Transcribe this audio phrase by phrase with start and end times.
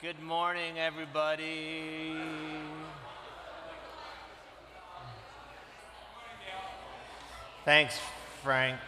[0.00, 2.14] Good morning, everybody.
[7.64, 7.98] Thanks,
[8.44, 8.78] Frank.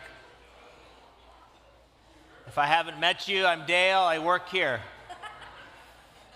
[2.47, 3.99] If I haven't met you, I'm Dale.
[3.99, 4.79] I work here.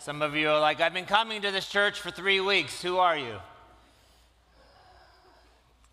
[0.01, 2.83] Some of you are like, I've been coming to this church for three weeks.
[2.83, 3.37] Who are you?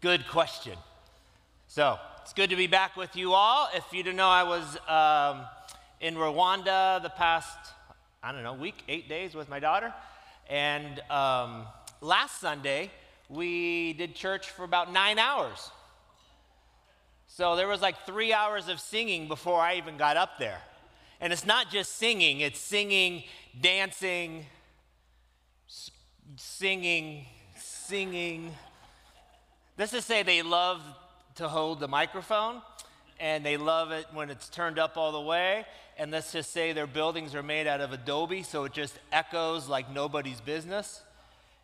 [0.01, 0.73] Good question.
[1.67, 3.69] So, it's good to be back with you all.
[3.75, 5.45] If you didn't know, I was um,
[5.99, 7.59] in Rwanda the past,
[8.23, 9.91] I don't know, week, eight days with my daughter.
[10.47, 11.65] And um,
[12.01, 12.91] last Sunday,
[13.29, 15.71] we did church for about nine hours.
[17.25, 20.61] So there was like three hours of singing before I even got up there.
[21.19, 23.23] And it's not just singing, it's singing,
[23.59, 24.45] dancing,
[26.35, 27.25] singing,
[27.57, 28.51] singing.
[29.79, 30.81] Let's just say they love
[31.35, 32.61] to hold the microphone
[33.19, 35.65] and they love it when it's turned up all the way.
[36.01, 39.69] And let's just say their buildings are made out of Adobe, so it just echoes
[39.69, 40.99] like nobody's business.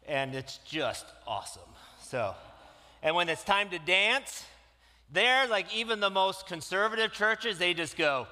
[0.08, 1.64] And it's just awesome.
[2.04, 2.36] So,
[3.02, 4.46] and when it's time to dance,
[5.12, 8.28] there, like even the most conservative churches, they just go,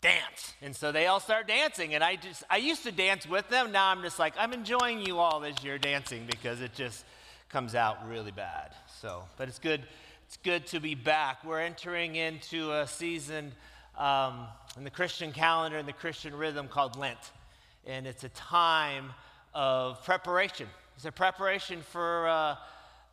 [0.00, 0.54] dance.
[0.60, 1.94] And so they all start dancing.
[1.94, 3.70] And I just, I used to dance with them.
[3.70, 7.04] Now I'm just like, I'm enjoying you all as you're dancing because it just
[7.48, 8.72] comes out really bad.
[9.00, 9.82] So, but it's good,
[10.26, 11.44] it's good to be back.
[11.44, 13.52] We're entering into a season
[13.96, 17.18] um, in the Christian calendar, in the Christian rhythm called Lent.
[17.86, 19.12] And it's a time
[19.54, 20.68] of preparation.
[20.96, 22.56] It's a preparation for, uh,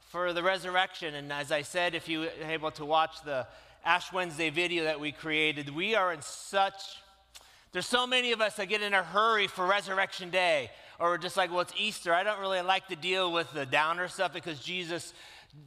[0.09, 1.16] for the resurrection.
[1.16, 3.47] And as I said, if you were able to watch the
[3.83, 6.81] Ash Wednesday video that we created, we are in such,
[7.72, 10.72] there's so many of us that get in a hurry for Resurrection Day.
[11.00, 12.13] Or just like, well, it's Easter.
[12.13, 15.13] I don't really like to deal with the downer stuff because Jesus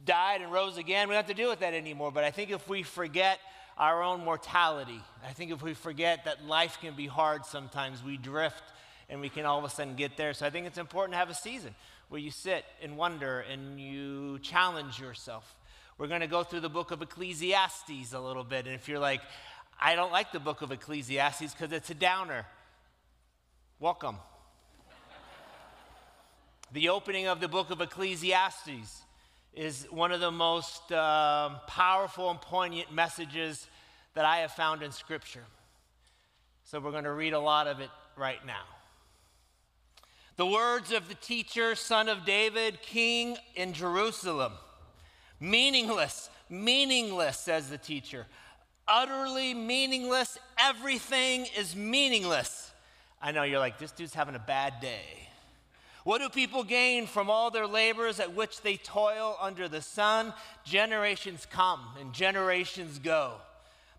[0.05, 1.07] died and rose again.
[1.07, 2.11] We don't have to deal with that anymore.
[2.11, 3.39] But I think if we forget
[3.77, 8.17] our own mortality, I think if we forget that life can be hard sometimes, we
[8.17, 8.63] drift
[9.09, 10.33] and we can all of a sudden get there.
[10.33, 11.75] So I think it's important to have a season
[12.09, 15.55] where you sit and wonder and you challenge yourself.
[15.97, 18.65] We're going to go through the book of Ecclesiastes a little bit.
[18.65, 19.21] And if you're like,
[19.81, 22.45] I don't like the book of Ecclesiastes because it's a downer,
[23.79, 24.17] welcome.
[26.71, 29.03] the opening of the book of Ecclesiastes
[29.53, 33.67] is one of the most um, powerful and poignant messages
[34.13, 35.43] that I have found in Scripture.
[36.63, 38.63] So we're going to read a lot of it right now.
[40.35, 44.53] The words of the teacher, son of David, king in Jerusalem.
[45.39, 48.25] Meaningless, meaningless, says the teacher.
[48.87, 50.37] Utterly meaningless.
[50.59, 52.71] Everything is meaningless.
[53.21, 55.29] I know you're like, this dude's having a bad day.
[56.03, 60.33] What do people gain from all their labors at which they toil under the sun?
[60.65, 63.35] Generations come and generations go,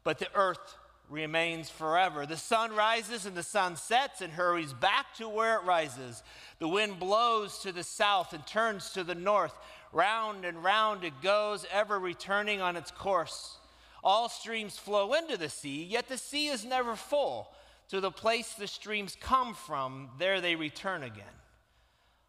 [0.04, 0.76] but the earth
[1.10, 2.26] remains forever.
[2.26, 6.22] The sun rises and the sun sets and hurries back to where it rises.
[6.58, 9.54] The wind blows to the south and turns to the north.
[9.92, 13.58] Round and round it goes, ever returning on its course.
[14.02, 17.48] All streams flow into the sea, yet the sea is never full.
[17.88, 21.24] To the place the streams come from, there they return again.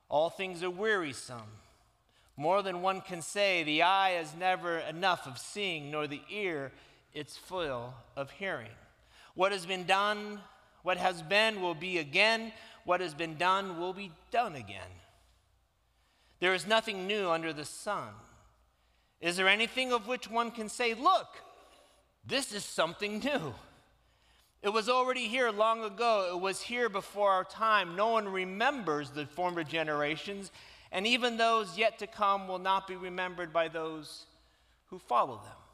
[0.09, 1.59] All things are wearisome.
[2.38, 6.72] More than one can say, the eye is never enough of seeing, nor the ear
[7.16, 8.70] its full of hearing.
[9.34, 10.40] What has been done,
[10.84, 12.52] what has been, will be again.
[12.84, 14.92] What has been done will be done again.
[16.40, 18.09] There is nothing new under the sun.
[19.22, 21.28] Is there anything of which one can say, Look,
[22.28, 23.56] this is something new?
[24.62, 26.31] It was already here long ago.
[26.34, 27.96] It was here before our time.
[27.96, 30.52] No one remembers the former generations,
[30.92, 34.25] and even those yet to come will not be remembered by those
[34.88, 35.65] who follow them.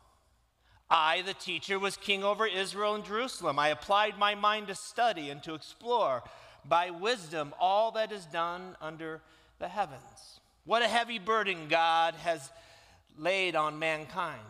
[0.92, 3.58] I, the teacher, was king over Israel and Jerusalem.
[3.58, 6.22] I applied my mind to study and to explore
[6.68, 9.22] by wisdom all that is done under
[9.60, 10.42] the heavens.
[10.66, 12.52] What a heavy burden God has
[13.18, 14.42] laid on mankind.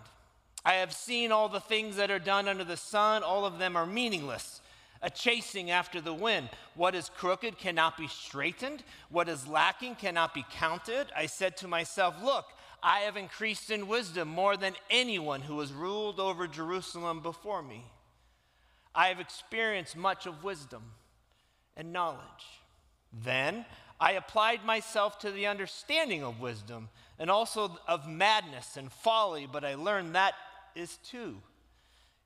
[0.65, 3.75] I have seen all the things that are done under the sun, all of them
[3.75, 4.61] are meaningless.
[5.03, 6.49] A chasing after the wind.
[6.75, 8.83] What is crooked cannot be straightened.
[9.09, 11.07] What is lacking cannot be counted.
[11.15, 12.45] I said to myself, Look,
[12.83, 17.85] I have increased in wisdom more than anyone who has ruled over Jerusalem before me.
[18.95, 20.83] I have experienced much of wisdom
[21.77, 22.19] and knowledge.
[23.13, 23.65] Then
[23.99, 26.89] I applied myself to the understanding of wisdom
[27.19, 30.33] and also of madness and folly, but I learned that
[30.75, 31.37] is too.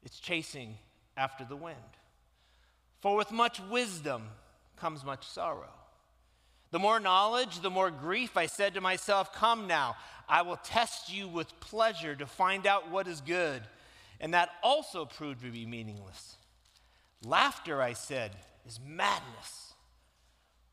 [0.04, 0.78] It's chasing
[1.18, 1.78] after the wind.
[3.02, 4.30] For with much wisdom
[4.78, 5.74] comes much sorrow.
[6.72, 8.36] The more knowledge, the more grief.
[8.36, 9.96] I said to myself, Come now,
[10.28, 13.62] I will test you with pleasure to find out what is good.
[14.20, 16.38] And that also proved to be meaningless.
[17.24, 18.32] Laughter, I said,
[18.68, 19.74] is madness.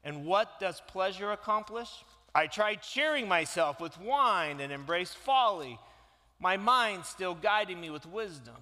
[0.04, 1.88] And what does pleasure accomplish?
[2.34, 5.78] I tried cheering myself with wine and embraced folly,
[6.40, 8.56] my mind still guiding me with wisdom.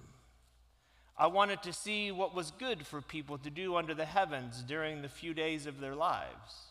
[1.17, 5.01] I wanted to see what was good for people to do under the heavens during
[5.01, 6.70] the few days of their lives.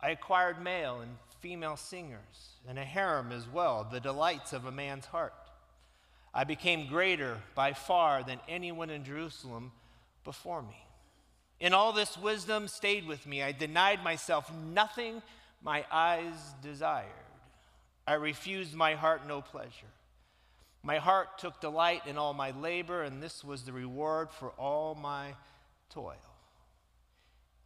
[0.00, 4.72] I acquired male and female singers and a harem as well, the delights of a
[4.72, 5.34] man's heart.
[6.32, 9.72] I became greater by far than anyone in Jerusalem
[10.24, 10.84] before me.
[11.58, 13.42] In all this wisdom stayed with me.
[13.42, 15.22] I denied myself nothing
[15.62, 17.06] my eyes desired.
[18.06, 19.92] I refused my heart no pleasure.
[20.82, 24.94] My heart took delight in all my labor, and this was the reward for all
[24.94, 25.34] my
[25.90, 26.14] toil.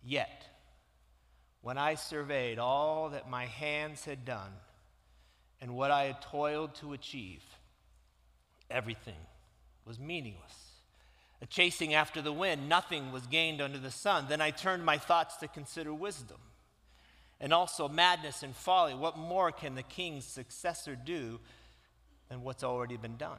[0.02, 0.48] Yet,
[1.62, 4.52] when I surveyed all that my hands had done
[5.60, 7.42] and what I had toiled to achieve,
[8.68, 9.14] everything
[9.86, 10.72] was meaningless.
[11.40, 14.26] A chasing after the wind, nothing was gained under the sun.
[14.28, 16.38] Then I turned my thoughts to consider wisdom
[17.40, 18.94] and also madness and folly.
[18.94, 21.40] What more can the king's successor do
[22.28, 23.38] than what's already been done?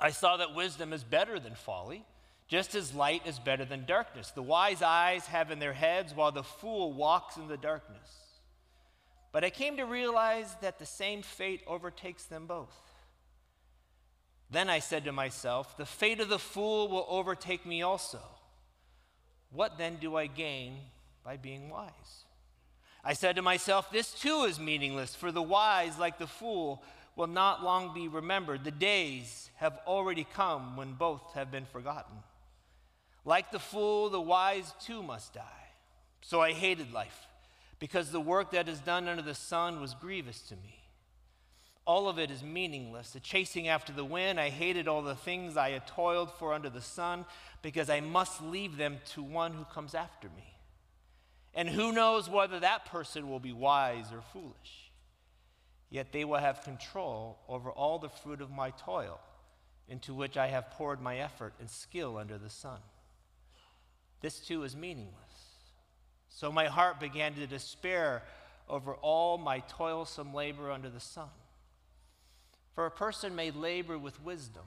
[0.00, 2.04] I saw that wisdom is better than folly
[2.52, 4.30] just as light is better than darkness.
[4.30, 8.10] The wise eyes have in their heads, while the fool walks in the darkness.
[9.32, 12.76] But I came to realize that the same fate overtakes them both.
[14.50, 18.20] Then I said to myself, The fate of the fool will overtake me also.
[19.50, 20.76] What then do I gain
[21.24, 22.26] by being wise?
[23.02, 26.82] I said to myself, This too is meaningless, for the wise, like the fool,
[27.16, 28.62] will not long be remembered.
[28.62, 32.18] The days have already come when both have been forgotten.
[33.24, 35.42] Like the fool, the wise too must die.
[36.22, 37.26] So I hated life,
[37.78, 40.78] because the work that is done under the sun was grievous to me.
[41.84, 43.10] All of it is meaningless.
[43.10, 46.70] The chasing after the wind, I hated all the things I had toiled for under
[46.70, 47.24] the sun,
[47.60, 50.54] because I must leave them to one who comes after me.
[51.54, 54.90] And who knows whether that person will be wise or foolish?
[55.90, 59.20] Yet they will have control over all the fruit of my toil,
[59.88, 62.78] into which I have poured my effort and skill under the sun
[64.22, 65.16] this too is meaningless.
[66.28, 68.22] So my heart began to despair
[68.68, 71.28] over all my toilsome labor under the sun.
[72.74, 74.64] For a person may labor with wisdom,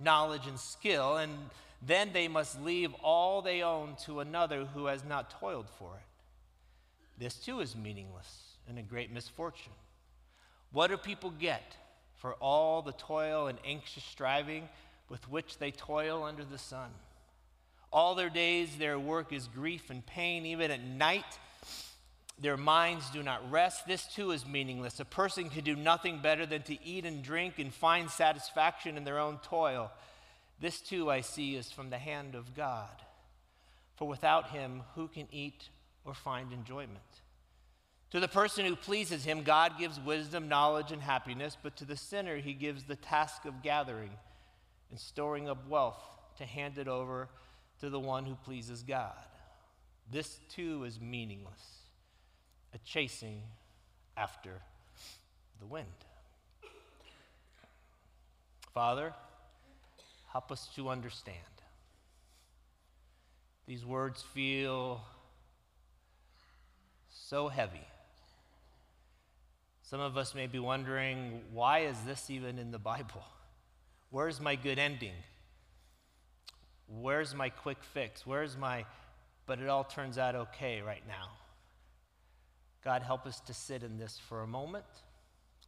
[0.00, 1.32] knowledge, and skill, and
[1.80, 7.22] then they must leave all they own to another who has not toiled for it.
[7.22, 9.72] This too is meaningless and a great misfortune.
[10.72, 11.76] What do people get
[12.16, 14.68] for all the toil and anxious striving
[15.08, 16.90] with which they toil under the sun?
[17.94, 20.44] All their days, their work is grief and pain.
[20.46, 21.38] Even at night,
[22.40, 23.86] their minds do not rest.
[23.86, 24.98] This too is meaningless.
[24.98, 29.04] A person can do nothing better than to eat and drink and find satisfaction in
[29.04, 29.92] their own toil.
[30.60, 32.90] This too I see is from the hand of God.
[33.94, 35.68] For without him, who can eat
[36.04, 36.98] or find enjoyment?
[38.10, 41.96] To the person who pleases him, God gives wisdom, knowledge, and happiness, but to the
[41.96, 44.10] sinner, he gives the task of gathering
[44.90, 46.02] and storing up wealth
[46.38, 47.28] to hand it over
[47.80, 49.12] to the one who pleases God.
[50.10, 51.80] This too is meaningless,
[52.74, 53.42] a chasing
[54.16, 54.50] after
[55.60, 55.86] the wind.
[58.72, 59.14] Father,
[60.32, 61.38] help us to understand.
[63.66, 65.00] These words feel
[67.08, 67.86] so heavy.
[69.82, 73.22] Some of us may be wondering why is this even in the Bible?
[74.10, 75.14] Where's my good ending?
[76.88, 78.26] Where's my quick fix?
[78.26, 78.84] Where's my,
[79.46, 81.30] but it all turns out okay right now?
[82.84, 84.84] God, help us to sit in this for a moment,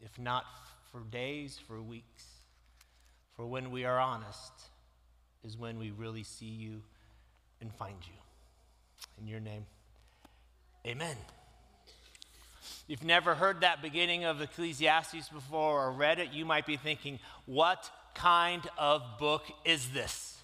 [0.03, 0.45] if not
[0.93, 2.25] for days, for weeks.
[3.37, 4.53] For when we are honest,
[5.45, 6.83] is when we really see you
[7.61, 8.15] and find you.
[9.19, 9.67] In your name,
[10.87, 11.17] amen.
[12.63, 16.77] If you've never heard that beginning of Ecclesiastes before or read it, you might be
[16.77, 20.36] thinking, what kind of book is this?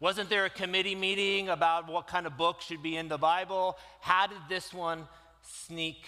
[0.00, 3.78] Wasn't there a committee meeting about what kind of book should be in the Bible?
[4.00, 5.06] How did this one
[5.42, 6.04] sneak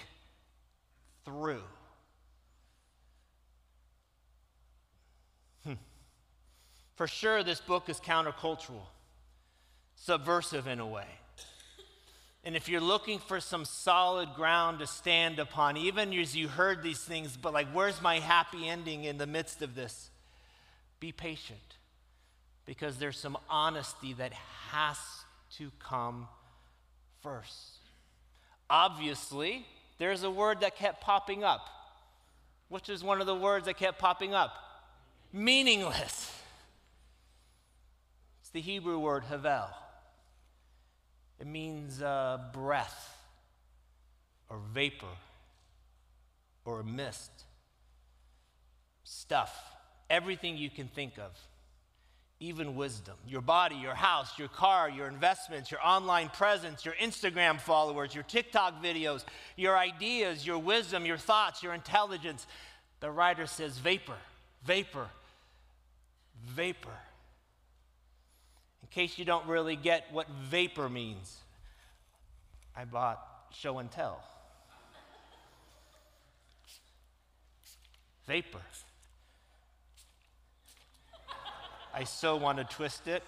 [1.25, 1.63] through?
[5.65, 5.75] Hmm.
[6.97, 8.87] For sure, this book is countercultural,
[9.95, 11.07] subversive in a way.
[12.45, 16.83] And if you're looking for some solid ground to stand upon, even as you heard
[16.83, 20.11] these things, but like, where's my happy ending in the midst of this?
[21.01, 21.76] Be patient
[22.67, 24.33] because there's some honesty that
[24.71, 24.99] has
[25.57, 26.29] to come
[27.23, 27.79] first.
[28.69, 29.65] Obviously,
[29.99, 31.67] there's a word that kept popping up,
[32.69, 34.53] which is one of the words that kept popping up
[35.33, 36.33] meaningless.
[38.41, 39.69] It's the Hebrew word havel.
[41.41, 43.17] It means uh, breath
[44.49, 45.07] or vapor
[46.65, 47.31] or mist,
[49.05, 49.55] stuff,
[50.11, 51.31] everything you can think of,
[52.39, 53.15] even wisdom.
[53.27, 58.25] Your body, your house, your car, your investments, your online presence, your Instagram followers, your
[58.25, 59.25] TikTok videos,
[59.57, 62.47] your ideas, your wisdom, your thoughts, your intelligence.
[63.01, 64.19] The writer says vapor,
[64.65, 65.09] vapor,
[66.45, 66.99] vapor
[68.83, 71.39] In case you don't really get what vapor means,
[72.77, 73.19] I bought
[73.51, 74.23] show and tell.
[78.27, 78.61] Vapor.
[81.97, 83.23] I so want to twist it.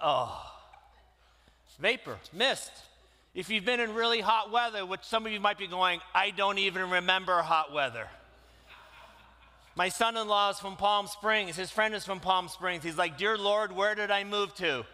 [0.00, 0.48] Oh.
[1.80, 2.70] Vapor, mist.
[3.34, 6.30] If you've been in really hot weather, which some of you might be going, I
[6.30, 8.06] don't even remember hot weather.
[9.74, 11.56] My son in law is from Palm Springs.
[11.56, 12.84] His friend is from Palm Springs.
[12.84, 14.84] He's like, Dear Lord, where did I move to?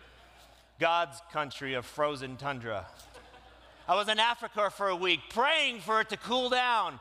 [0.81, 2.87] God's country of frozen tundra.
[3.87, 6.99] I was in Africa for a week praying for it to cool down.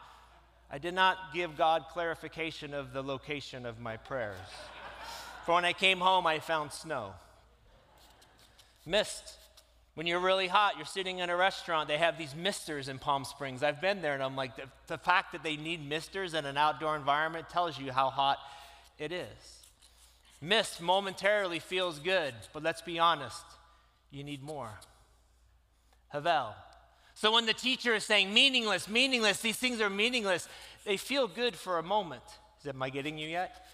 [0.69, 4.36] I did not give God clarification of the location of my prayers.
[5.45, 7.13] For when I came home, I found snow.
[8.86, 9.36] Mist.
[9.95, 13.25] When you're really hot, you're sitting in a restaurant, they have these misters in Palm
[13.25, 13.63] Springs.
[13.63, 16.55] I've been there and I'm like, the, the fact that they need misters in an
[16.55, 18.38] outdoor environment tells you how hot
[19.00, 19.63] it is.
[20.39, 23.43] Mist momentarily feels good, but let's be honest,
[24.12, 24.69] you need more.
[26.09, 26.53] Havel.
[27.17, 30.47] So when the teacher is saying meaningless, meaningless, these things are meaningless,
[30.86, 32.21] they feel good for a moment.
[32.62, 33.65] Is, am I getting you yet?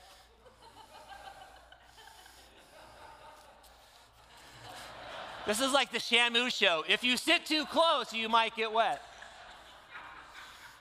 [5.45, 6.85] This is like the Shamu show.
[6.87, 9.01] If you sit too close, you might get wet.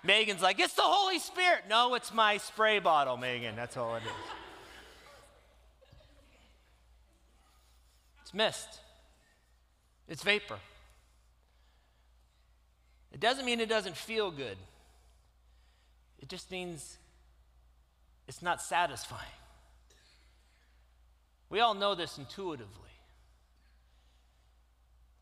[0.05, 1.65] Megan's like, it's the Holy Spirit.
[1.69, 3.57] No, it's my spray bottle, Megan.
[3.57, 4.13] That's all it is.
[8.23, 8.79] It's mist,
[10.07, 10.59] it's vapor.
[13.13, 14.57] It doesn't mean it doesn't feel good,
[16.21, 16.99] it just means
[18.29, 19.21] it's not satisfying.
[21.51, 22.69] We all know this intuitively.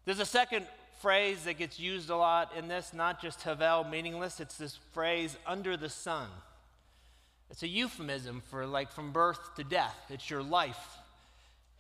[0.05, 0.67] There's a second
[1.01, 5.37] phrase that gets used a lot in this, not just havel, meaningless, it's this phrase,
[5.47, 6.29] under the sun.
[7.51, 9.97] It's a euphemism for like from birth to death.
[10.09, 11.00] It's your life.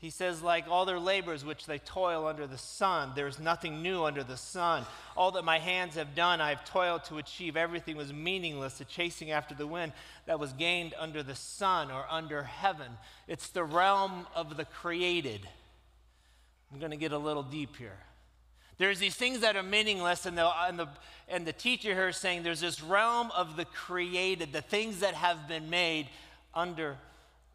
[0.00, 4.04] He says, like all their labors which they toil under the sun, there's nothing new
[4.04, 4.86] under the sun.
[5.14, 7.54] All that my hands have done, I have toiled to achieve.
[7.54, 9.92] Everything was meaningless, a chasing after the wind
[10.24, 12.92] that was gained under the sun or under heaven.
[13.28, 15.46] It's the realm of the created.
[16.72, 17.98] I'm going to get a little deep here.
[18.78, 20.88] There's these things that are meaningless, and the, and, the,
[21.28, 25.12] and the teacher here is saying there's this realm of the created, the things that
[25.12, 26.08] have been made
[26.54, 26.96] under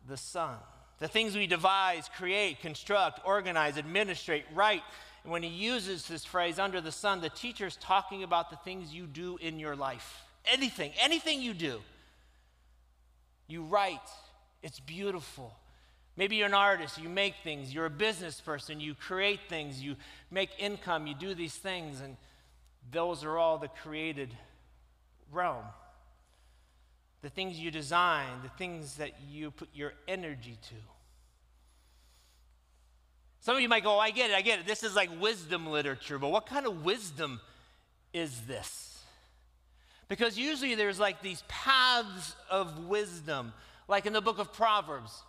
[0.08, 0.58] the sun.
[1.00, 4.84] The things we devise, create, construct, organize, administrate, write.
[5.24, 8.56] And when he uses this phrase, under the sun, the teacher is talking about the
[8.58, 10.24] things you do in your life.
[10.46, 11.82] Anything, anything you do.
[13.48, 14.00] You write,
[14.64, 15.54] it's beautiful.
[16.18, 19.98] Maybe you're an artist, you make things, you're a business person, you create things, you
[20.32, 22.16] make income, you do these things, and
[22.92, 24.30] those are all the created
[25.32, 25.66] realm.
[27.26, 30.76] The things you design, the things that you put your energy to.
[33.40, 34.68] Some of you might go, oh, I get it, I get it.
[34.68, 37.42] This is like wisdom literature, but what kind of wisdom
[38.14, 39.00] is this?
[40.08, 43.54] Because usually there's like these paths of wisdom,
[43.88, 45.24] like in the book of Proverbs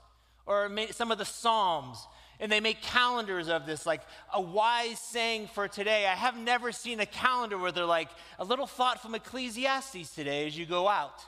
[0.45, 1.97] or some of the Psalms.
[2.41, 4.03] And they make calendars of this, like
[4.35, 6.07] a wise saying for today.
[6.07, 10.47] I have never seen a calendar where they're like, a little thought from Ecclesiastes today
[10.47, 11.25] as you go out.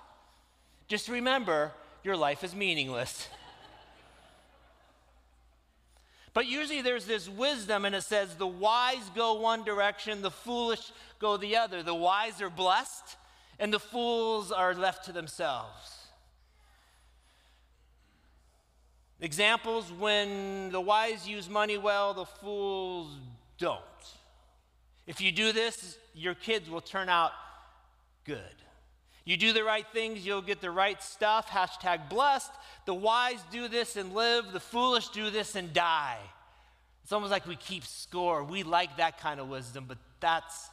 [0.88, 3.28] Just remember, your life is meaningless.
[6.35, 10.92] But usually there's this wisdom, and it says, the wise go one direction, the foolish
[11.18, 11.83] go the other.
[11.83, 13.16] The wise are blessed,
[13.59, 15.99] and the fools are left to themselves.
[19.21, 23.11] Examples when the wise use money well, the fools
[23.59, 23.83] don't.
[25.09, 27.33] If you do this, your kids will turn out
[28.25, 28.38] good.
[29.28, 31.50] You do the right things, you'll get the right stuff.
[31.50, 32.50] Hashtag blessed.
[32.87, 36.16] The wise do this and live, the foolish do this and die.
[37.02, 38.42] It's almost like we keep score.
[38.42, 40.70] We like that kind of wisdom, but that's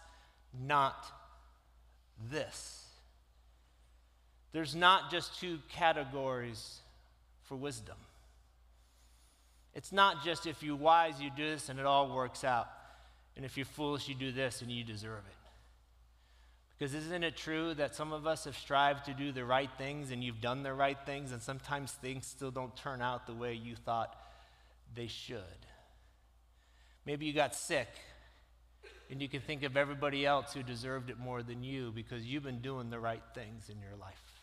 [0.65, 0.95] not
[2.31, 2.85] this.
[4.53, 6.77] There's not just two categories
[7.43, 7.97] for wisdom.
[9.73, 12.69] It's not just if you're wise, you do this and it all works out.
[13.35, 15.44] And if you're foolish, you do this and you deserve it.
[16.77, 20.11] Because isn't it true that some of us have strived to do the right things
[20.11, 23.53] and you've done the right things, and sometimes things still don't turn out the way
[23.53, 24.15] you thought
[24.93, 25.39] they should?
[27.05, 27.87] Maybe you got sick
[29.09, 32.43] and you can think of everybody else who deserved it more than you because you've
[32.43, 34.41] been doing the right things in your life.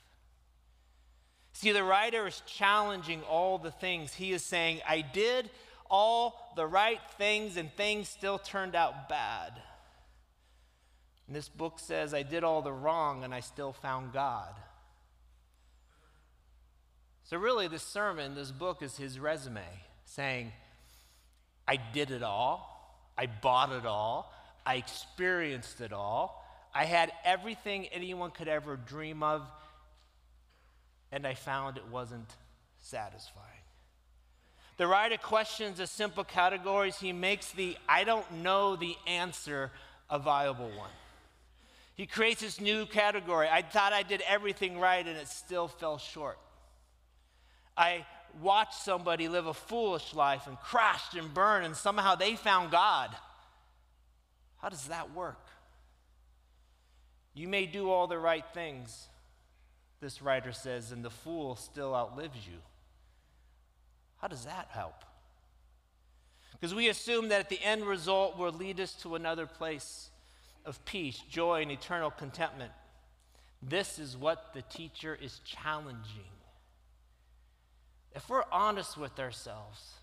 [1.52, 4.14] See, the writer is challenging all the things.
[4.14, 5.50] He is saying, I did
[5.90, 9.52] all the right things and things still turned out bad.
[11.26, 14.54] And this book says, I did all the wrong and I still found God.
[17.24, 19.62] So, really, this sermon, this book is his resume
[20.04, 20.52] saying,
[21.66, 24.32] I did it all, I bought it all,
[24.66, 29.42] I experienced it all, I had everything anyone could ever dream of,
[31.10, 32.28] and I found it wasn't
[32.80, 33.46] satisfying.
[34.78, 36.98] The writer questions the simple categories.
[36.98, 39.70] He makes the I don't know the answer
[40.10, 40.90] a viable one.
[41.94, 43.48] He creates this new category.
[43.50, 46.38] I thought I did everything right and it still fell short.
[47.76, 48.06] I
[48.40, 53.10] watched somebody live a foolish life and crashed and burned, and somehow they found God.
[54.58, 55.48] How does that work?
[57.34, 59.08] You may do all the right things,
[60.00, 62.58] this writer says, and the fool still outlives you.
[64.18, 65.04] How does that help?
[66.52, 70.10] Because we assume that the end result will lead us to another place
[70.64, 72.72] of peace, joy, and eternal contentment.
[73.62, 76.32] This is what the teacher is challenging.
[78.14, 79.94] If we're honest with ourselves,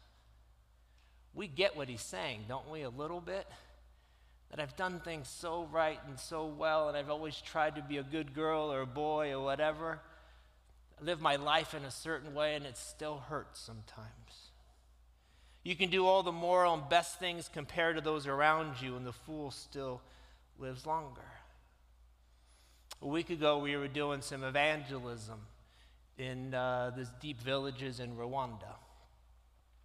[1.34, 3.46] we get what he's saying, don't we, a little bit?
[4.50, 7.98] That I've done things so right and so well, and I've always tried to be
[7.98, 10.00] a good girl or a boy or whatever.
[11.00, 14.50] I live my life in a certain way, and it still hurts sometimes.
[15.64, 19.06] You can do all the moral and best things compared to those around you, and
[19.06, 20.02] the fool still
[20.60, 21.22] lives longer.
[23.02, 25.40] A week ago, we were doing some evangelism
[26.18, 28.76] in uh, these deep villages in Rwanda.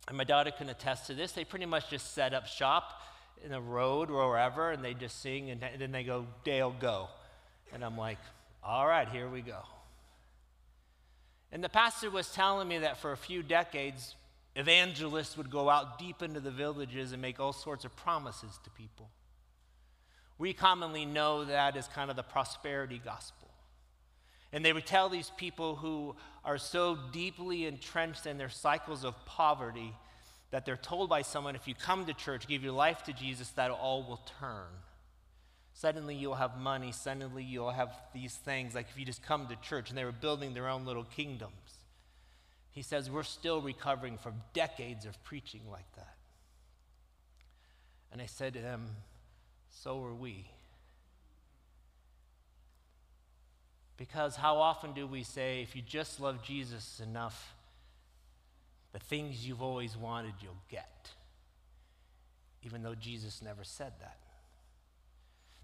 [0.08, 1.32] And my daughter can attest to this.
[1.32, 3.02] They pretty much just set up shop
[3.44, 7.08] in a road or wherever, and they just sing, and then they go, Dale, go.
[7.72, 8.18] And I'm like,
[8.62, 9.60] all right, here we go.
[11.52, 14.16] And the pastor was telling me that for a few decades,
[14.56, 18.70] evangelists would go out deep into the villages and make all sorts of promises to
[18.70, 19.08] people.
[20.38, 23.48] We commonly know that as kind of the prosperity gospel.
[24.52, 29.14] And they would tell these people who are so deeply entrenched in their cycles of
[29.26, 29.92] poverty
[30.50, 33.50] that they're told by someone if you come to church, give your life to Jesus,
[33.50, 34.68] that all will turn.
[35.72, 39.56] Suddenly you'll have money, suddenly you'll have these things, like if you just come to
[39.56, 41.50] church, and they were building their own little kingdoms.
[42.70, 46.14] He says, We're still recovering from decades of preaching like that.
[48.12, 48.90] And I said to him,
[49.82, 50.46] so are we.
[53.96, 57.54] Because how often do we say, if you just love Jesus enough,
[58.92, 61.10] the things you've always wanted you'll get?
[62.62, 64.16] Even though Jesus never said that.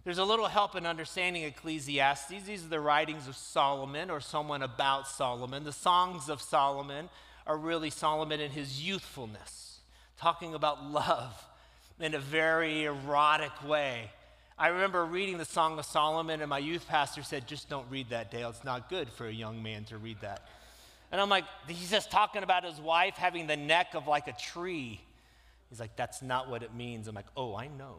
[0.05, 2.45] There's a little help in understanding Ecclesiastes.
[2.47, 5.65] These are the writings of Solomon or someone about Solomon.
[5.65, 7.11] The songs of Solomon
[7.47, 9.81] are really Solomon in his youthfulness,
[10.17, 11.45] talking about love
[12.01, 14.11] in a very erotic way.
[14.59, 18.11] I remember reading the Song of Solomon, and my youth pastor said, Just don't read
[18.11, 18.51] that, Dale.
[18.51, 20.47] It's not good for a young man to read that.
[21.13, 24.33] And I'm like, He's just talking about his wife having the neck of like a
[24.33, 25.01] tree.
[25.69, 27.09] He's like, That's not what it means.
[27.09, 27.97] I'm like, Oh, I know.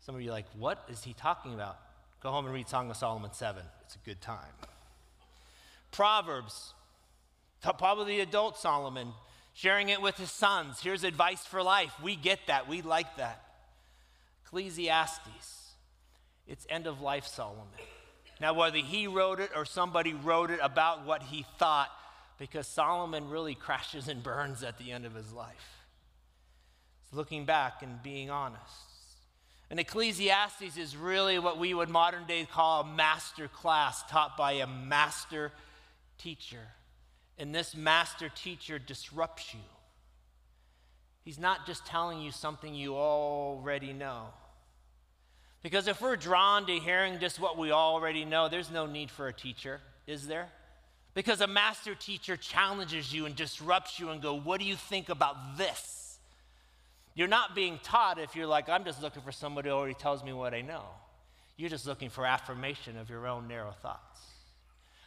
[0.00, 1.78] Some of you are like, What is he talking about?
[2.22, 3.62] Go home and read Song of Solomon 7.
[3.84, 4.38] It's a good time.
[5.90, 6.74] Proverbs,
[7.60, 9.12] probably the adult Solomon,
[9.54, 10.80] sharing it with his sons.
[10.80, 11.92] Here's advice for life.
[12.02, 12.68] We get that.
[12.68, 13.42] We like that.
[14.44, 15.72] Ecclesiastes,
[16.46, 17.64] it's end of life Solomon.
[18.40, 21.88] Now, whether he wrote it or somebody wrote it about what he thought,
[22.36, 25.86] because Solomon really crashes and burns at the end of his life.
[27.04, 28.60] It's looking back and being honest.
[29.70, 34.52] And Ecclesiastes is really what we would modern day call a master class taught by
[34.52, 35.52] a master
[36.18, 36.68] teacher
[37.38, 39.60] and this master teacher disrupts you.
[41.24, 44.26] He's not just telling you something you already know.
[45.62, 49.28] Because if we're drawn to hearing just what we already know, there's no need for
[49.28, 50.48] a teacher, is there?
[51.14, 55.08] Because a master teacher challenges you and disrupts you and go, "What do you think
[55.08, 56.18] about this?"
[57.14, 60.24] You're not being taught if you're like, I'm just looking for somebody who already tells
[60.24, 60.84] me what I know.
[61.56, 64.20] You're just looking for affirmation of your own narrow thoughts.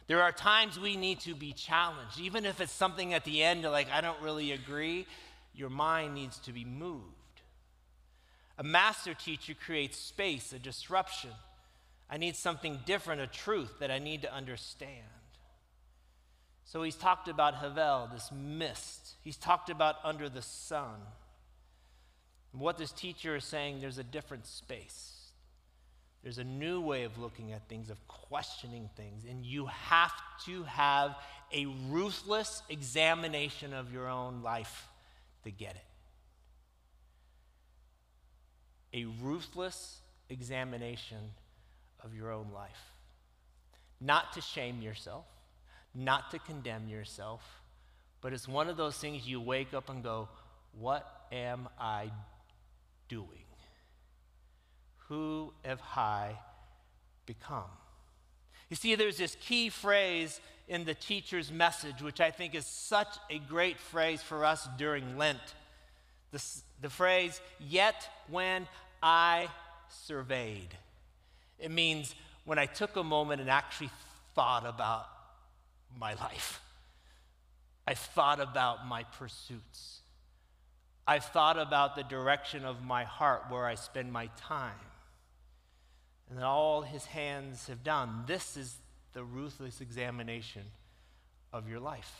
[0.08, 2.18] There are times we need to be challenged.
[2.18, 5.06] Even if it's something at the end, like, I don't really agree,
[5.54, 7.04] your mind needs to be moved.
[8.56, 11.30] A master teacher creates space, a disruption.
[12.10, 15.04] I need something different, a truth that I need to understand.
[16.64, 19.14] So he's talked about Havel, this mist.
[19.22, 20.96] He's talked about under the sun.
[22.52, 25.17] What this teacher is saying, there's a different space.
[26.22, 30.12] There's a new way of looking at things, of questioning things, and you have
[30.46, 31.16] to have
[31.52, 34.88] a ruthless examination of your own life
[35.44, 35.84] to get it.
[38.92, 41.18] A ruthless examination
[42.02, 42.92] of your own life.
[44.00, 45.24] Not to shame yourself,
[45.94, 47.42] not to condemn yourself,
[48.20, 50.28] but it's one of those things you wake up and go,
[50.72, 52.10] What am I
[53.08, 53.47] doing?
[55.08, 56.38] Who have I
[57.26, 57.64] become?
[58.68, 63.16] You see, there's this key phrase in the teacher's message, which I think is such
[63.30, 65.40] a great phrase for us during Lent.
[66.30, 66.42] The,
[66.82, 68.68] the phrase, yet when
[69.02, 69.48] I
[69.88, 70.76] surveyed.
[71.58, 73.90] It means when I took a moment and actually
[74.34, 75.06] thought about
[75.98, 76.60] my life.
[77.86, 80.00] I thought about my pursuits.
[81.06, 84.74] I thought about the direction of my heart where I spend my time.
[86.28, 88.24] And that all his hands have done.
[88.26, 88.76] This is
[89.14, 90.62] the ruthless examination
[91.52, 92.12] of your life.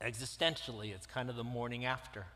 [0.00, 2.26] Existentially, it's kind of the morning after.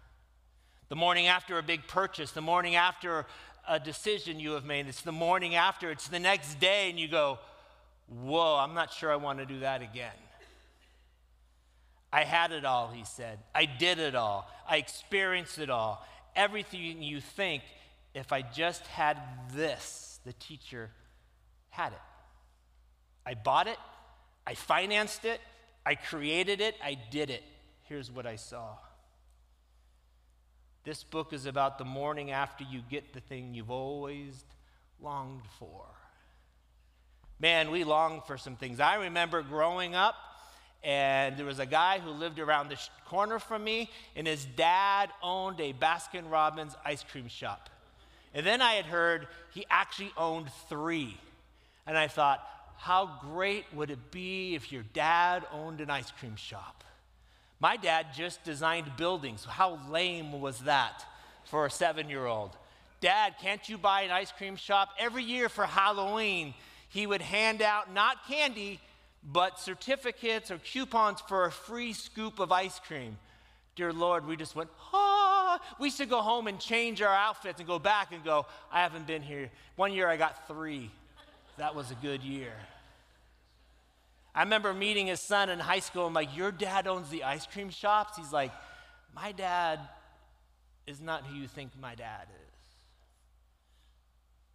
[0.89, 3.27] The morning after a big purchase, the morning after
[3.69, 7.09] a decision you have made, it's the morning after, it's the next day, and you
[7.09, 7.41] go,
[8.09, 10.13] Whoa, I'm not sure I want to do that again.
[12.13, 13.41] I had it all, he said.
[13.53, 14.49] I did it all.
[14.69, 16.07] I experienced it all.
[16.37, 17.63] Everything you think,
[18.15, 19.19] if I just had
[19.53, 20.91] this, the teacher
[21.71, 21.99] had it.
[23.25, 23.79] I bought it,
[24.47, 25.41] I financed it,
[25.85, 27.43] I created it, I did it.
[27.85, 28.77] Here's what I saw.
[30.85, 34.45] This book is about the morning after you get the thing you've always
[35.01, 35.85] longed for.
[37.39, 38.81] Man, we long for some things.
[38.81, 40.15] I remember growing up,
[40.83, 45.11] and there was a guy who lived around the corner from me, and his dad
[45.23, 47.69] owned a Baskin Robbins ice cream shop.
[48.37, 51.16] And then I had heard he actually owned three.
[51.87, 52.46] And I thought,
[52.77, 56.85] how great would it be if your dad owned an ice cream shop?
[57.61, 59.46] My dad just designed buildings.
[59.46, 61.03] How lame was that
[61.46, 62.51] for a seven year old?
[63.01, 64.90] Dad, can't you buy an ice cream shop?
[64.99, 66.53] Every year for Halloween,
[66.90, 68.81] he would hand out not candy,
[69.25, 73.16] but certificates or coupons for a free scoop of ice cream.
[73.77, 74.68] Dear Lord, we just went,
[75.79, 79.07] We should go home and change our outfits and go back and go, I haven't
[79.07, 79.51] been here.
[79.77, 80.90] One year I got three.
[81.59, 82.53] That was a good year.
[84.35, 86.07] I remember meeting his son in high school.
[86.07, 88.16] I'm like, Your dad owns the ice cream shops?
[88.16, 88.53] He's like,
[89.14, 89.81] My dad
[90.87, 92.55] is not who you think my dad is.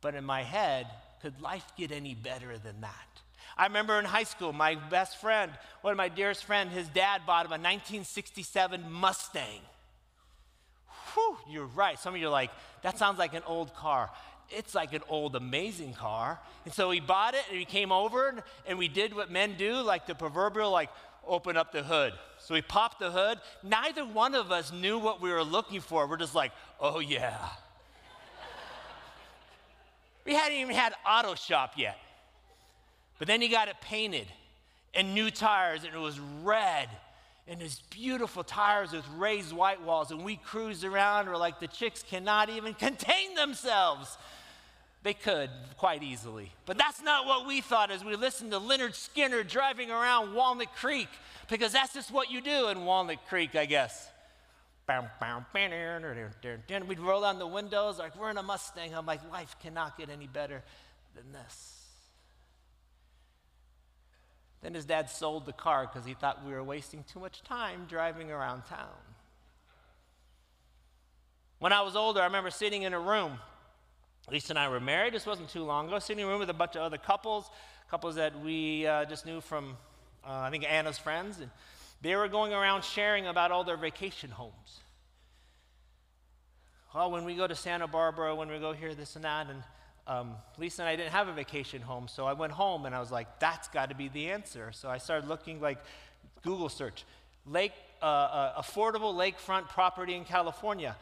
[0.02, 0.88] But in my head,
[1.22, 3.22] could life get any better than that?
[3.58, 7.22] I remember in high school, my best friend, one of my dearest friends, his dad
[7.26, 9.62] bought him a 1967 Mustang.
[11.14, 12.00] Whew, you're right.
[12.00, 14.10] Some of you are like, that sounds like an old car
[14.52, 16.40] it's like an old, amazing car.
[16.66, 19.76] And so he bought it and he came over and we did what men do,
[19.76, 20.90] like the proverbial, like
[21.26, 22.14] open up the hood.
[22.40, 23.40] So we popped the hood.
[23.64, 26.08] Neither one of us knew what we were looking for.
[26.08, 27.38] We're just like, oh yeah.
[30.26, 31.98] we hadn't even had auto shop yet.
[33.20, 34.28] But then he got it painted
[34.94, 36.90] and new tires and it was red
[37.52, 41.68] and his beautiful tires with raised white walls and we cruised around we're like the
[41.68, 44.18] chicks cannot even contain themselves
[45.04, 46.52] they could quite easily.
[46.66, 50.74] But that's not what we thought as we listened to Lynyrd Skynyrd driving around Walnut
[50.76, 51.10] Creek,
[51.50, 54.08] because that's just what you do in Walnut Creek, I guess.
[56.88, 58.94] We'd roll down the windows like we're in a Mustang.
[58.94, 60.62] I'm like, life cannot get any better
[61.16, 61.81] than this.
[64.62, 67.86] Then his dad sold the car because he thought we were wasting too much time
[67.90, 68.90] driving around town.
[71.60, 73.40] When I was older, I remember sitting in a room
[74.30, 75.14] Lisa and I were married.
[75.14, 76.00] This wasn't too long ago.
[76.00, 77.50] Sitting in a room with a bunch of other couples,
[77.90, 79.78] couples that we uh, just knew from,
[80.26, 81.40] uh, I think, Anna's friends.
[81.40, 81.50] And
[82.02, 84.80] they were going around sharing about all their vacation homes.
[86.94, 89.50] Well, when we go to Santa Barbara, when we go here, this and that.
[89.50, 89.64] And
[90.08, 92.08] um, Lisa and I didn't have a vacation home.
[92.08, 94.72] So I went home and I was like, that's got to be the answer.
[94.74, 95.78] So I started looking like
[96.44, 97.06] Google search
[97.46, 100.96] lake, uh, uh affordable lakefront property in California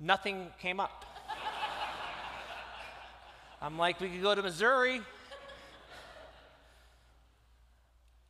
[0.00, 1.04] Nothing came up.
[3.62, 5.00] I'm like, we could go to Missouri.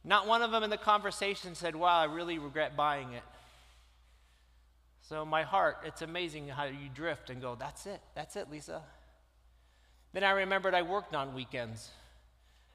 [0.04, 3.22] Not one of them in the conversation said, Wow, I really regret buying it.
[5.08, 8.82] So, my heart, it's amazing how you drift and go, That's it, that's it, Lisa.
[10.14, 11.90] Then I remembered I worked on weekends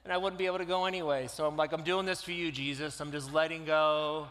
[0.03, 1.27] and I wouldn't be able to go anyway.
[1.27, 2.99] So I'm like, I'm doing this for you, Jesus.
[2.99, 4.27] I'm just letting go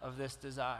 [0.00, 0.78] of this desire.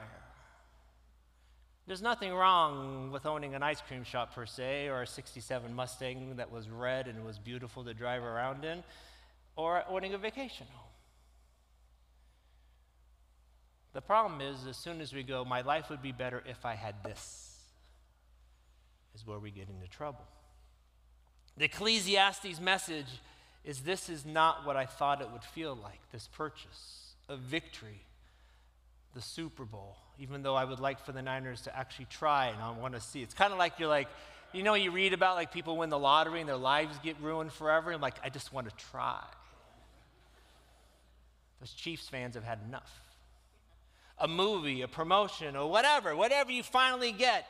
[1.88, 6.36] There's nothing wrong with owning an ice cream shop per se, or a 67 Mustang
[6.36, 8.82] that was red and was beautiful to drive around in,
[9.56, 10.88] or owning a vacation home.
[13.92, 16.74] The problem is, as soon as we go, my life would be better if I
[16.74, 17.56] had this,
[19.14, 20.26] is where we get into trouble.
[21.56, 23.06] The Ecclesiastes message
[23.64, 28.02] is this is not what I thought it would feel like this purchase, a victory,
[29.14, 32.62] the Super Bowl, even though I would like for the Niners to actually try and
[32.62, 33.22] I want to see.
[33.22, 34.08] It's kind of like you're like,
[34.52, 37.52] you know, you read about like people win the lottery and their lives get ruined
[37.52, 37.92] forever.
[37.92, 39.22] I'm like, I just want to try.
[41.60, 42.92] Those Chiefs fans have had enough.
[44.18, 47.46] A movie, a promotion, or whatever, whatever you finally get,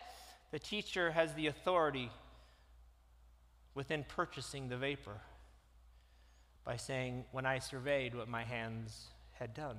[0.52, 2.10] the teacher has the authority
[3.76, 5.20] within purchasing the vapor
[6.64, 9.76] by saying, When I surveyed what my hands had done.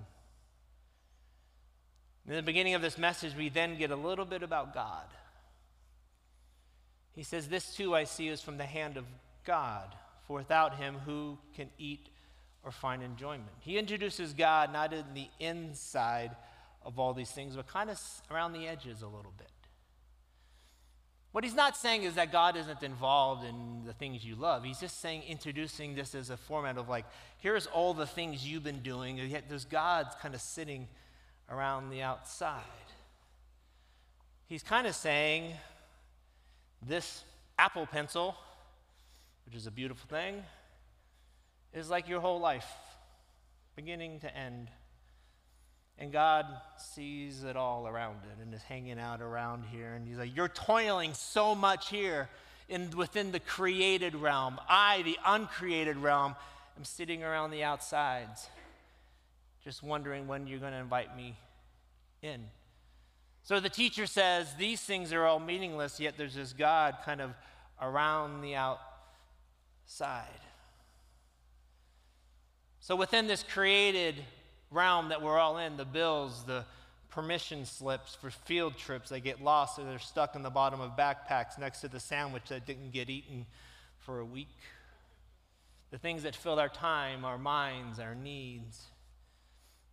[2.25, 5.05] In the beginning of this message, we then get a little bit about God.
[7.13, 9.05] He says, This too I see is from the hand of
[9.43, 9.95] God,
[10.27, 12.07] for without him, who can eat
[12.63, 13.49] or find enjoyment?
[13.59, 16.35] He introduces God not in the inside
[16.83, 19.49] of all these things, but kind of around the edges a little bit.
[21.37, 24.63] What he's not saying is that God isn't involved in the things you love.
[24.63, 27.05] He's just saying, introducing this as a format of like,
[27.37, 30.87] here's all the things you've been doing, and yet there's God's kind of sitting
[31.47, 32.63] around the outside.
[34.47, 35.53] He's kind of saying,
[36.81, 37.23] this
[37.59, 38.35] Apple Pencil,
[39.45, 40.43] which is a beautiful thing,
[41.71, 42.65] is like your whole life,
[43.75, 44.69] beginning to end.
[45.99, 46.45] And God
[46.77, 49.93] sees it all around it and is hanging out around here.
[49.93, 52.29] And He's like, You're toiling so much here
[52.69, 54.59] in, within the created realm.
[54.69, 56.35] I, the uncreated realm,
[56.77, 58.47] am sitting around the outsides,
[59.63, 61.35] just wondering when you're going to invite me
[62.21, 62.45] in.
[63.41, 67.31] So the teacher says, These things are all meaningless, yet there's this God kind of
[67.81, 70.25] around the outside.
[72.81, 74.15] So within this created
[74.71, 76.65] realm that we're all in the bills, the
[77.09, 80.95] permission slips for field trips that get lost or they're stuck in the bottom of
[80.95, 83.45] backpacks next to the sandwich that didn't get eaten
[83.99, 84.55] for a week.
[85.91, 88.81] The things that fill our time, our minds, our needs.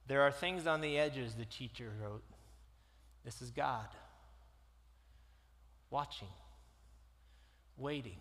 [0.06, 2.24] There are things on the edges, the teacher wrote.
[3.24, 3.86] This is God
[5.94, 6.28] watching,
[7.78, 8.18] waiting,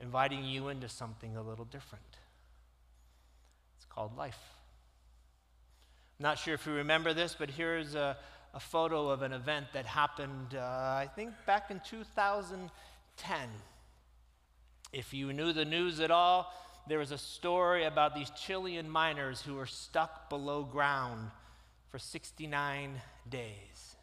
[0.00, 2.04] inviting you into something a little different.
[3.76, 4.38] It's called life.
[6.18, 8.16] Not sure if you remember this, but here's a,
[8.54, 13.38] a photo of an event that happened, uh, I think, back in 2010.
[14.92, 16.52] If you knew the news at all,
[16.88, 21.30] there was a story about these Chilean miners who were stuck below ground
[21.88, 23.96] for 69 days.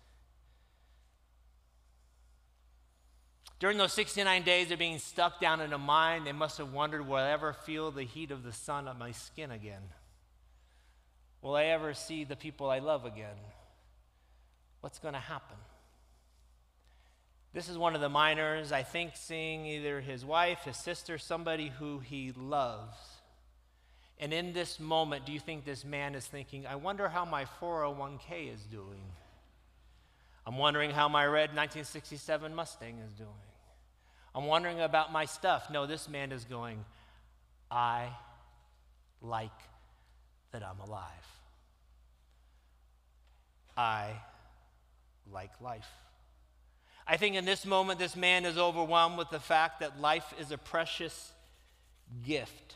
[3.59, 7.07] During those 69 days of being stuck down in a mine, they must have wondered,
[7.07, 9.83] will I ever feel the heat of the sun on my skin again?
[11.43, 13.35] Will I ever see the people I love again?
[14.79, 15.57] What's going to happen?
[17.53, 21.67] This is one of the miners, I think, seeing either his wife, his sister, somebody
[21.67, 22.97] who he loves.
[24.19, 27.45] And in this moment, do you think this man is thinking, I wonder how my
[27.61, 29.03] 401k is doing?
[30.47, 33.29] I'm wondering how my red 1967 Mustang is doing.
[34.33, 35.69] I'm wondering about my stuff.
[35.69, 36.85] No, this man is going,
[37.69, 38.09] I
[39.21, 39.51] like
[40.53, 41.32] that I'm alive.
[43.75, 44.11] I
[45.31, 45.89] like life.
[47.05, 50.51] I think in this moment, this man is overwhelmed with the fact that life is
[50.51, 51.33] a precious
[52.25, 52.75] gift.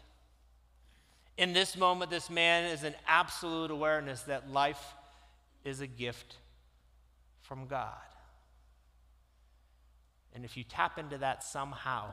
[1.38, 4.84] In this moment, this man is an absolute awareness that life
[5.64, 6.36] is a gift
[7.42, 7.94] from God.
[10.34, 12.12] And if you tap into that somehow,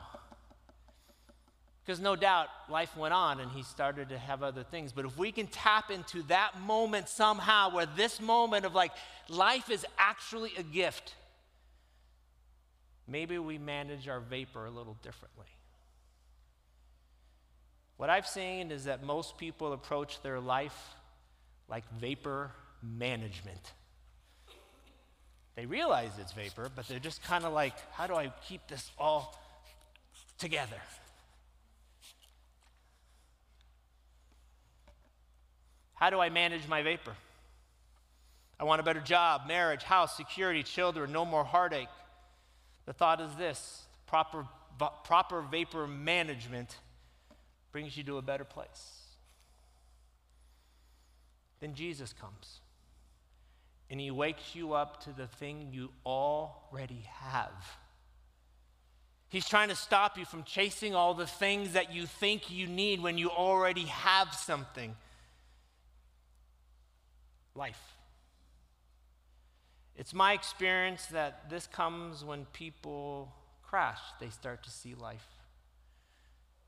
[1.85, 4.91] because no doubt life went on and he started to have other things.
[4.91, 8.91] But if we can tap into that moment somehow, where this moment of like
[9.29, 11.13] life is actually a gift,
[13.07, 15.45] maybe we manage our vapor a little differently.
[17.97, 20.95] What I've seen is that most people approach their life
[21.69, 23.73] like vapor management.
[25.55, 28.89] They realize it's vapor, but they're just kind of like, how do I keep this
[28.97, 29.39] all
[30.37, 30.81] together?
[35.95, 37.15] How do I manage my vapor?
[38.59, 41.89] I want a better job, marriage, house, security, children, no more heartache.
[42.85, 44.45] The thought is this proper,
[45.03, 46.77] proper vapor management
[47.71, 49.01] brings you to a better place.
[51.59, 52.59] Then Jesus comes
[53.89, 57.51] and he wakes you up to the thing you already have.
[59.29, 63.01] He's trying to stop you from chasing all the things that you think you need
[63.01, 64.95] when you already have something
[67.55, 67.81] life.
[69.97, 75.25] It's my experience that this comes when people crash, they start to see life.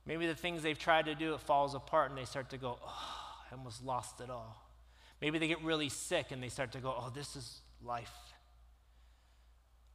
[0.05, 2.79] Maybe the things they've tried to do, it falls apart and they start to go,
[2.81, 4.63] oh, I almost lost it all.
[5.21, 8.13] Maybe they get really sick and they start to go, oh, this is life.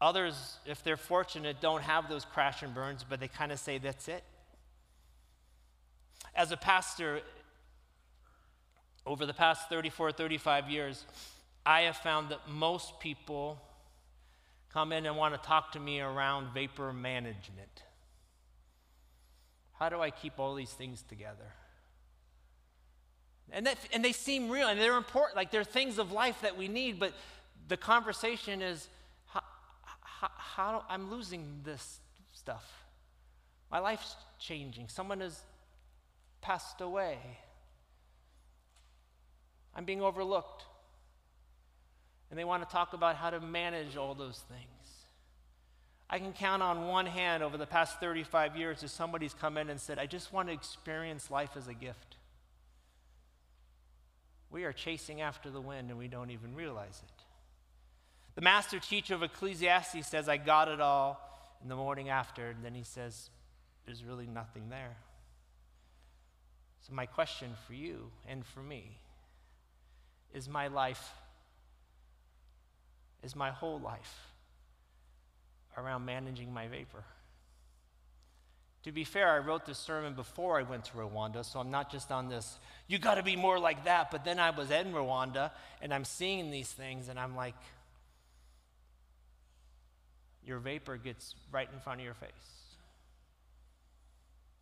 [0.03, 3.79] Others, if they're fortunate, don't have those crash and burns, but they kind of say,
[3.79, 4.25] that's it.
[6.35, 7.21] As a pastor,
[9.07, 11.05] over the past 34, 35 years,
[11.67, 13.61] I have found that most people
[14.73, 17.83] come in and want to talk to me around vapor management.
[19.79, 21.53] How do I keep all these things together?
[23.51, 25.37] And, that, and they seem real and they're important.
[25.37, 27.13] Like they're things of life that we need, but
[27.69, 28.89] the conversation is
[29.27, 29.43] how,
[30.01, 32.01] how, how I'm losing this
[32.33, 32.65] stuff.
[33.71, 34.89] My life's changing.
[34.89, 35.41] Someone has
[36.41, 37.19] passed away.
[39.75, 40.65] I'm being overlooked.
[42.31, 44.63] And they want to talk about how to manage all those things.
[46.09, 49.71] I can count on one hand over the past 35 years as somebody's come in
[49.71, 52.17] and said, I just want to experience life as a gift.
[54.51, 57.23] We are chasing after the wind and we don't even realize it.
[58.35, 61.21] The master teacher of Ecclesiastes says, I got it all
[61.63, 62.49] in the morning after.
[62.49, 63.31] And then he says,
[63.87, 64.97] There's really nothing there.
[66.87, 68.99] So, my question for you and for me
[70.35, 71.13] is my life,
[73.23, 74.31] is my whole life
[75.77, 77.05] around managing my vapor?
[78.85, 81.93] To be fair, I wrote this sermon before I went to Rwanda, so I'm not
[81.93, 84.11] just on this, you got to be more like that.
[84.11, 87.55] But then I was in Rwanda and I'm seeing these things and I'm like,
[90.45, 92.31] your vapor gets right in front of your face.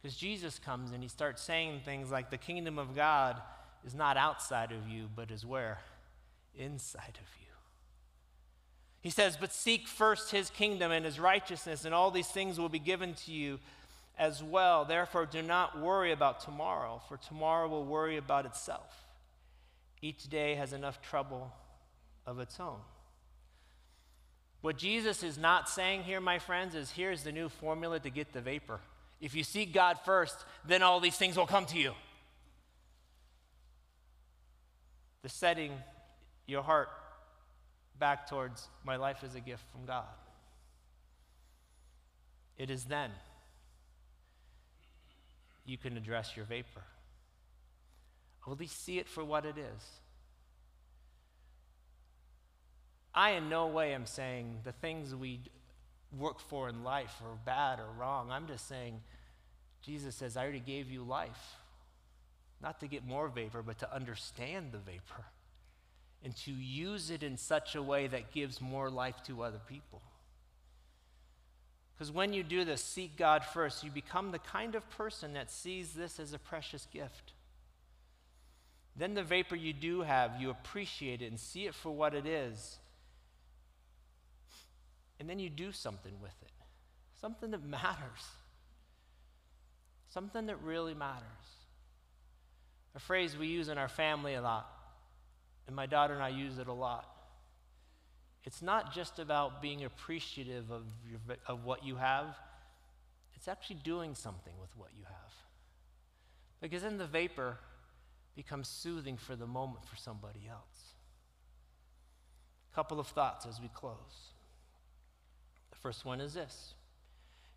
[0.02, 3.40] Because Jesus comes and he starts saying things like, the kingdom of God
[3.84, 5.78] is not outside of you, but is where?
[6.54, 7.46] Inside of you.
[9.00, 12.68] He says, But seek first his kingdom and his righteousness, and all these things will
[12.68, 13.58] be given to you
[14.18, 14.84] as well.
[14.84, 19.06] Therefore, do not worry about tomorrow, for tomorrow will worry about itself.
[20.02, 21.52] Each day has enough trouble
[22.26, 22.80] of its own.
[24.60, 28.32] What Jesus is not saying here, my friends, is here's the new formula to get
[28.32, 28.80] the vapor.
[29.20, 31.92] If you seek God first, then all these things will come to you.
[35.22, 35.72] The setting
[36.46, 36.88] your heart
[37.98, 40.04] back towards my life is a gift from God.
[42.56, 43.10] It is then
[45.64, 46.82] you can address your vapor.
[48.46, 50.00] Or at least see it for what it is.
[53.14, 55.40] I, in no way, am saying the things we
[56.18, 58.30] work for in life are bad or wrong.
[58.30, 59.00] I'm just saying,
[59.82, 61.56] Jesus says, I already gave you life.
[62.62, 65.24] Not to get more vapor, but to understand the vapor
[66.22, 70.02] and to use it in such a way that gives more life to other people.
[71.94, 75.50] Because when you do this, seek God first, you become the kind of person that
[75.50, 77.32] sees this as a precious gift.
[78.96, 82.26] Then the vapor you do have, you appreciate it and see it for what it
[82.26, 82.78] is.
[85.18, 86.50] And then you do something with it.
[87.20, 88.28] Something that matters.
[90.08, 91.24] Something that really matters.
[92.94, 94.68] A phrase we use in our family a lot,
[95.66, 97.06] and my daughter and I use it a lot.
[98.44, 102.26] It's not just about being appreciative of, your, of what you have,
[103.36, 105.32] it's actually doing something with what you have.
[106.60, 107.58] Because then the vapor
[108.34, 110.94] becomes soothing for the moment for somebody else.
[112.72, 114.32] A couple of thoughts as we close.
[115.70, 116.74] The first one is this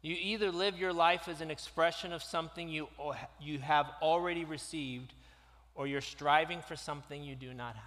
[0.01, 2.89] you either live your life as an expression of something you,
[3.39, 5.13] you have already received,
[5.75, 7.83] or you're striving for something you do not have.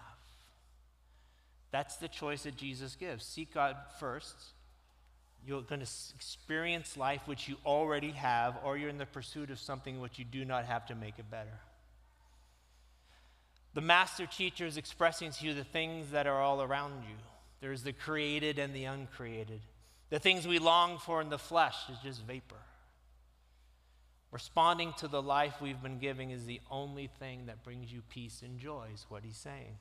[1.70, 3.24] That's the choice that Jesus gives.
[3.24, 4.34] Seek God first.
[5.46, 9.58] You're going to experience life which you already have, or you're in the pursuit of
[9.58, 11.60] something which you do not have to make it better.
[13.74, 17.16] The master teacher is expressing to you the things that are all around you
[17.60, 19.60] There's the created and the uncreated.
[20.10, 22.56] The things we long for in the flesh is just vapor.
[24.36, 28.42] Responding to the life we've been giving is the only thing that brings you peace
[28.44, 29.78] and joy, is what he's saying.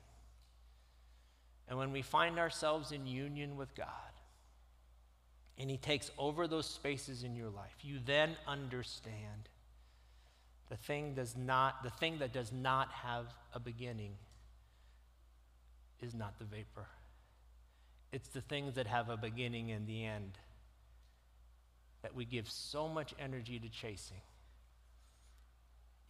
[1.68, 3.86] And when we find ourselves in union with God,
[5.58, 9.50] and he takes over those spaces in your life, you then understand
[10.70, 14.12] the thing does not the thing that does not have a beginning
[16.00, 16.86] is not the vapor.
[18.10, 20.38] It's the things that have a beginning and the end
[22.00, 24.22] that we give so much energy to chasing.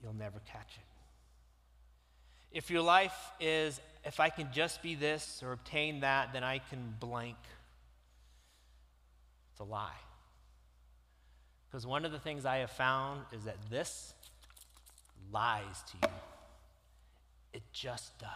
[0.06, 2.56] You'll never catch it.
[2.56, 6.58] If your life is, if I can just be this or obtain that, then I
[6.58, 7.34] can blank.
[9.50, 9.98] It's a lie.
[11.68, 14.14] Because one of the things I have found is that this
[15.32, 16.14] lies to you.
[17.52, 18.30] It just does.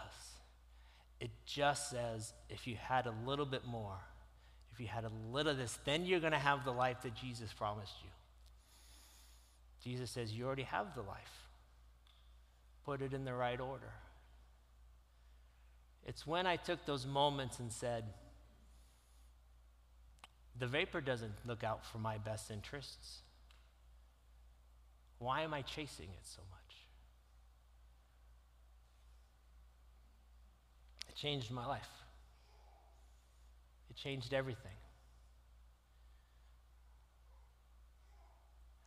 [1.21, 3.97] It just says if you had a little bit more,
[4.73, 7.15] if you had a little of this, then you're going to have the life that
[7.15, 8.09] Jesus promised you.
[9.85, 11.40] Jesus says, You already have the life.
[12.85, 13.93] Put it in the right order.
[16.05, 18.05] It's when I took those moments and said,
[20.57, 23.21] The vapor doesn't look out for my best interests.
[25.19, 26.77] Why am I chasing it so much?
[31.07, 31.89] It changed my life.
[33.91, 34.71] It changed everything.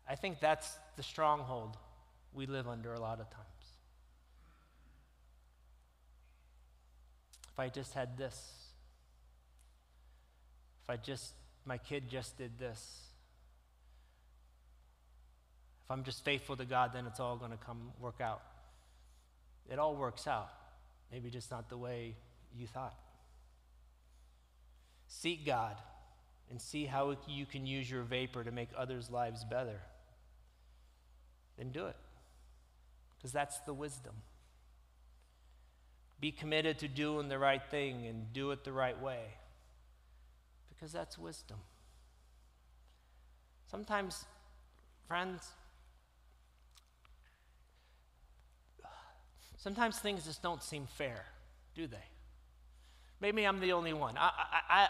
[0.08, 1.76] I think that's the stronghold
[2.32, 3.53] we live under a lot of times.
[7.54, 8.36] If I just had this,
[10.82, 11.34] if I just,
[11.64, 13.04] my kid just did this,
[15.84, 18.42] if I'm just faithful to God, then it's all going to come work out.
[19.70, 20.50] It all works out.
[21.12, 22.16] Maybe just not the way
[22.58, 22.96] you thought.
[25.06, 25.76] Seek God
[26.50, 29.80] and see how you can use your vapor to make others' lives better.
[31.56, 31.96] Then do it.
[33.16, 34.14] Because that's the wisdom.
[36.24, 39.20] Be committed to doing the right thing and do it the right way.
[40.70, 41.58] Because that's wisdom.
[43.70, 44.24] Sometimes,
[45.06, 45.50] friends,
[49.58, 51.26] Sometimes things just don't seem fair,
[51.74, 52.06] do they?
[53.20, 54.16] Maybe I'm the only one.
[54.16, 54.88] I, I, I,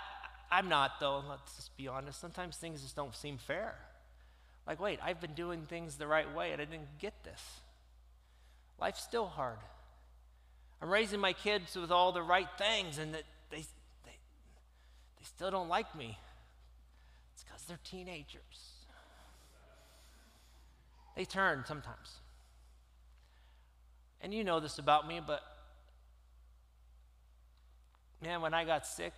[0.53, 2.20] I'm not, though, let's just be honest.
[2.20, 3.74] Sometimes things just don't seem fair.
[4.68, 7.43] Like, wait, I've been doing things the right way and I didn't get this.
[8.80, 9.59] Life's still hard.
[10.85, 13.61] I'm raising my kids with all the right things and that they,
[14.05, 14.18] they,
[15.16, 16.18] they still don't like me.
[17.32, 18.85] It's because they're teenagers.
[21.16, 22.18] They turn sometimes.
[24.20, 25.41] And you know this about me, but
[28.22, 29.14] man, when I got sick,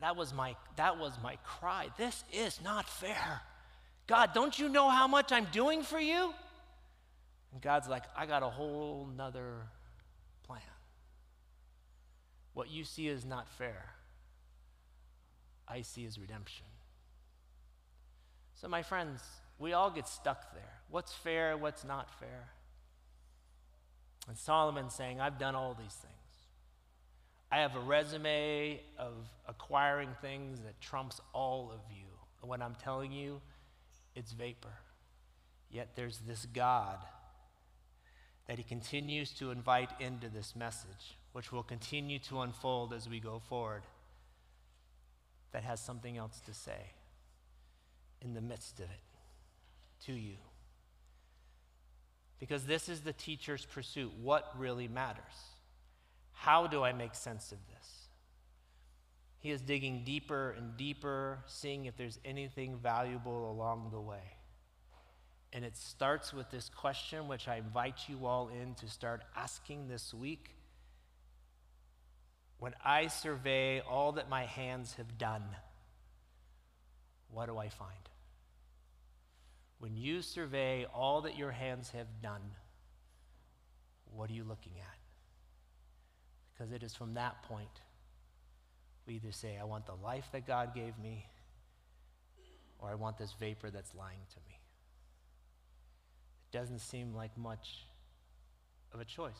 [0.00, 1.88] that was my that was my cry.
[1.98, 3.42] This is not fair.
[4.06, 6.32] God, don't you know how much I'm doing for you?
[7.52, 9.66] And God's like, I got a whole nother
[10.44, 10.60] plan.
[12.54, 13.90] What you see is not fair.
[15.68, 16.66] I see is redemption.
[18.54, 19.22] So, my friends,
[19.58, 20.80] we all get stuck there.
[20.90, 22.48] What's fair, what's not fair?
[24.28, 26.12] And Solomon's saying, I've done all these things.
[27.50, 29.12] I have a resume of
[29.46, 32.06] acquiring things that trumps all of you.
[32.40, 33.40] And what I'm telling you,
[34.14, 34.72] it's vapor.
[35.70, 36.98] Yet there's this God
[38.52, 43.18] that he continues to invite into this message, which will continue to unfold as we
[43.18, 43.80] go forward,
[45.52, 46.90] that has something else to say
[48.20, 50.36] in the midst of it to you.
[52.40, 54.12] Because this is the teacher's pursuit.
[54.20, 55.22] What really matters?
[56.32, 58.08] How do I make sense of this?
[59.38, 64.36] He is digging deeper and deeper, seeing if there's anything valuable along the way.
[65.52, 69.88] And it starts with this question, which I invite you all in to start asking
[69.88, 70.50] this week.
[72.58, 75.44] When I survey all that my hands have done,
[77.30, 78.08] what do I find?
[79.78, 82.42] When you survey all that your hands have done,
[84.14, 84.98] what are you looking at?
[86.52, 87.80] Because it is from that point
[89.06, 91.26] we either say, I want the life that God gave me,
[92.78, 94.61] or I want this vapor that's lying to me.
[96.52, 97.86] Doesn't seem like much
[98.92, 99.32] of a choice.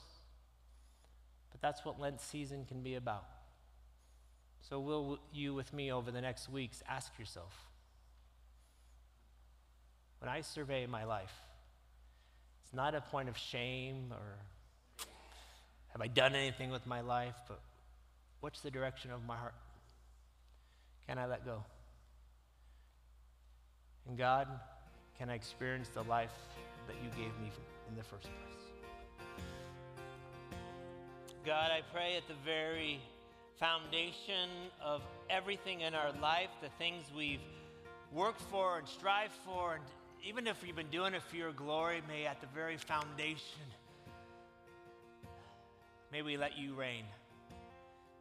[1.51, 3.27] But that's what Lent season can be about.
[4.69, 7.53] So, will you, with me over the next weeks, ask yourself
[10.21, 11.35] when I survey my life,
[12.65, 15.07] it's not a point of shame or
[15.93, 17.61] have I done anything with my life, but
[18.43, 19.55] What's the direction of my heart?
[21.07, 21.63] Can I let go?
[24.09, 24.49] And God,
[25.17, 26.35] can I experience the life
[26.87, 27.51] that you gave me
[27.89, 28.53] in the first place?
[31.45, 33.01] God, I pray at the very
[33.59, 34.49] foundation
[34.85, 37.41] of everything in our life, the things we've
[38.13, 39.85] worked for and strived for, and
[40.25, 43.67] even if we've been doing it for your glory, may at the very foundation,
[46.13, 47.05] may we let you reign.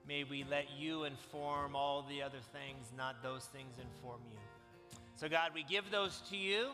[0.08, 4.40] May we let you inform all the other things, not those things inform you.
[5.16, 6.70] So, God, we give those to you.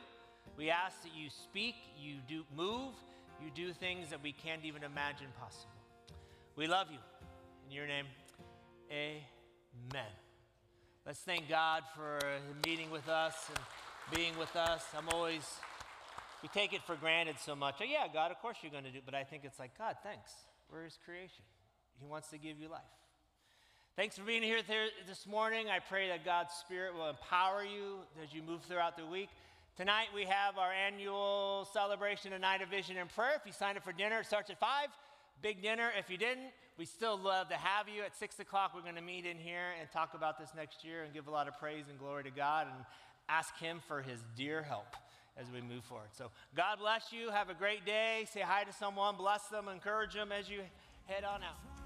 [0.56, 2.94] We ask that you speak, you do move,
[3.44, 5.74] you do things that we can't even imagine possible.
[6.56, 7.00] We love you.
[7.68, 8.06] In your name,
[8.92, 10.06] amen.
[11.06, 12.20] Let's thank God for
[12.66, 13.60] meeting with us and
[14.16, 14.84] being with us.
[14.98, 15.44] I'm always,
[16.42, 17.76] we take it for granted so much.
[17.82, 19.06] Oh, yeah, God, of course you're going to do it.
[19.06, 20.32] But I think it's like, God, thanks.
[20.72, 21.44] We're his creation.
[22.00, 22.82] He wants to give you life.
[23.96, 24.60] Thanks for being here
[25.08, 25.68] this morning.
[25.70, 29.30] I pray that God's Spirit will empower you as you move throughout the week.
[29.78, 33.34] Tonight we have our annual celebration of Night of Vision and Prayer.
[33.36, 34.88] If you signed up for dinner, it starts at 5.
[35.44, 35.92] Big dinner.
[36.00, 36.50] If you didn't,
[36.80, 38.02] we still love to have you.
[38.02, 41.04] At 6 o'clock, we're going to meet in here and talk about this next year
[41.04, 42.86] and give a lot of praise and glory to God and
[43.30, 44.96] ask Him for His dear help
[45.40, 46.10] as we move forward.
[46.12, 47.30] So, God bless you.
[47.30, 48.26] Have a great day.
[48.34, 50.62] Say hi to someone, bless them, encourage them as you
[51.06, 51.77] head on out.